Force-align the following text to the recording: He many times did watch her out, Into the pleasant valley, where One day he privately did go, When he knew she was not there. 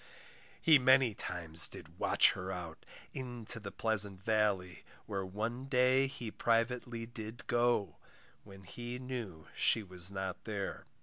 He 0.59 0.79
many 0.79 1.13
times 1.13 1.67
did 1.67 1.99
watch 1.99 2.31
her 2.31 2.51
out, 2.51 2.87
Into 3.13 3.59
the 3.59 3.71
pleasant 3.71 4.23
valley, 4.23 4.83
where 5.05 5.23
One 5.23 5.65
day 5.65 6.07
he 6.07 6.31
privately 6.31 7.05
did 7.05 7.45
go, 7.45 7.97
When 8.43 8.63
he 8.63 8.97
knew 8.97 9.45
she 9.55 9.83
was 9.83 10.09
not 10.11 10.45
there. 10.45 10.87